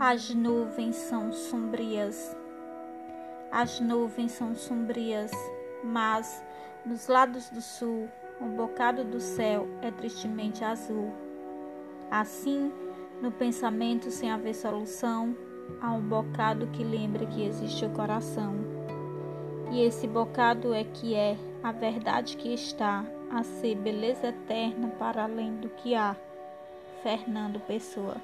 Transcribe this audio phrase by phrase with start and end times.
[0.00, 2.36] As nuvens são sombrias.
[3.50, 5.32] As nuvens são sombrias,
[5.82, 6.40] mas
[6.86, 8.08] nos lados do sul,
[8.40, 11.12] um bocado do céu é tristemente azul.
[12.08, 12.72] Assim,
[13.20, 15.36] no pensamento sem haver solução,
[15.80, 18.54] há um bocado que lembra que existe o coração.
[19.72, 25.24] E esse bocado é que é a verdade que está a ser beleza eterna para
[25.24, 26.14] além do que há.
[27.02, 28.16] Fernando Pessoa